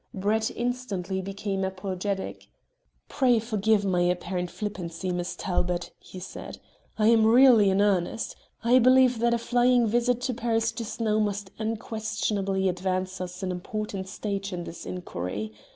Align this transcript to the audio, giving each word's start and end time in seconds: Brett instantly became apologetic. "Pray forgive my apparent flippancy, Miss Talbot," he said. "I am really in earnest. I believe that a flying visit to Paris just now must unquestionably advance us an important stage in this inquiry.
Brett 0.15 0.49
instantly 0.55 1.21
became 1.21 1.63
apologetic. 1.63 2.49
"Pray 3.07 3.37
forgive 3.37 3.85
my 3.85 4.01
apparent 4.01 4.49
flippancy, 4.49 5.11
Miss 5.11 5.35
Talbot," 5.35 5.91
he 5.99 6.19
said. 6.19 6.57
"I 6.97 7.05
am 7.09 7.23
really 7.27 7.69
in 7.69 7.81
earnest. 7.81 8.35
I 8.63 8.79
believe 8.79 9.19
that 9.19 9.31
a 9.35 9.37
flying 9.37 9.85
visit 9.85 10.19
to 10.21 10.33
Paris 10.33 10.71
just 10.71 11.01
now 11.01 11.19
must 11.19 11.51
unquestionably 11.59 12.67
advance 12.67 13.21
us 13.21 13.43
an 13.43 13.51
important 13.51 14.07
stage 14.07 14.51
in 14.51 14.63
this 14.63 14.87
inquiry. 14.87 15.53